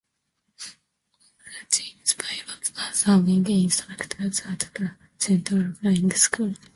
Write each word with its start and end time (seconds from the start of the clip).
All 0.65 1.51
the 1.59 1.65
team's 1.69 2.15
pilots 2.15 2.71
are 2.75 2.91
serving 2.91 3.45
instructors 3.47 4.39
at 4.47 4.59
the 4.73 4.93
Central 5.19 5.73
Flying 5.75 6.09
School. 6.13 6.55